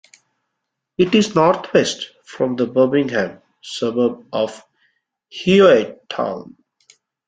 It 0.97 1.13
is 1.13 1.35
northwest 1.35 2.09
from 2.25 2.55
the 2.55 2.65
Birmingham 2.65 3.39
suburb 3.61 4.25
of 4.33 4.63
Hueytown. 5.31 6.55